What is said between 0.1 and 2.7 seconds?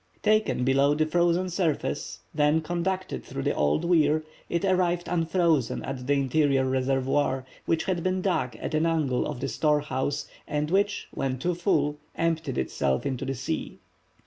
Taken below the frozen surface, then